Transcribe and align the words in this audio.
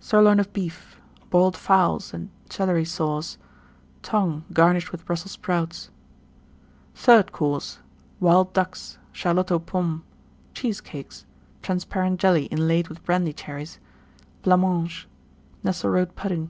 Sirloin 0.00 0.40
of 0.40 0.50
Beef. 0.54 0.98
Boiled 1.28 1.54
Fowls 1.54 2.14
and 2.14 2.30
Celery 2.48 2.82
Sauce. 2.86 3.36
Tongue, 4.00 4.42
garnished 4.50 4.90
with 4.90 5.04
Brussels 5.04 5.32
Sprouts. 5.32 5.90
THIRD 6.94 7.30
COURSE. 7.30 7.78
Wild 8.18 8.54
Ducks. 8.54 8.96
Charlotte 9.12 9.52
aux 9.52 9.58
Pommes. 9.60 10.00
Cheesecakes. 10.54 11.26
Transparent 11.60 12.18
Jelly, 12.18 12.46
inlaid 12.46 12.88
with 12.88 13.04
Brandy 13.04 13.34
Cherries. 13.34 13.78
Blancmange. 14.42 15.06
Nesselrode 15.62 16.14
Pudding. 16.14 16.48